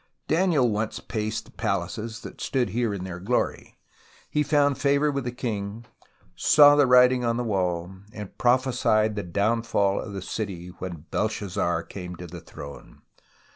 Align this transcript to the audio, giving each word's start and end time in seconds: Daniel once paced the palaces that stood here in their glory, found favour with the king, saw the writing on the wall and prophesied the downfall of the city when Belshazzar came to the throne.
Daniel 0.27 0.67
once 0.67 0.99
paced 0.99 1.45
the 1.45 1.51
palaces 1.51 2.21
that 2.21 2.41
stood 2.41 2.69
here 2.69 2.91
in 2.91 3.03
their 3.03 3.19
glory, 3.19 3.77
found 4.45 4.79
favour 4.79 5.11
with 5.11 5.25
the 5.25 5.31
king, 5.31 5.85
saw 6.35 6.75
the 6.75 6.87
writing 6.87 7.23
on 7.23 7.37
the 7.37 7.43
wall 7.43 7.93
and 8.11 8.35
prophesied 8.39 9.15
the 9.15 9.21
downfall 9.21 9.99
of 10.01 10.13
the 10.13 10.21
city 10.23 10.69
when 10.79 11.05
Belshazzar 11.11 11.83
came 11.83 12.15
to 12.15 12.25
the 12.25 12.41
throne. 12.41 13.03